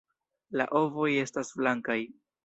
La 0.61 0.65
ovoj 0.79 1.09
estas 1.23 1.51
blankaj. 1.59 1.99